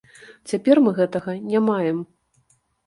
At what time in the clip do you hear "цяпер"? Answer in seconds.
0.51-0.81